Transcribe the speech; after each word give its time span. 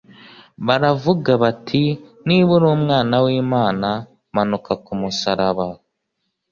Baravuga 0.67 1.31
bati: 1.43 1.83
"Niba 2.27 2.49
uri 2.57 2.67
Umwana 2.77 3.15
w'Imana, 3.23 3.87
manuka 4.33 4.71
ku 4.83 4.91
musaraba." 4.99 5.67